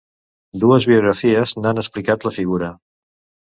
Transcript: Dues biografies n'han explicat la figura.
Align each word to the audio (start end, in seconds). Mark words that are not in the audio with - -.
Dues 0.63 0.87
biografies 0.91 1.55
n'han 1.61 1.83
explicat 1.83 2.27
la 2.31 2.35
figura. 2.41 2.75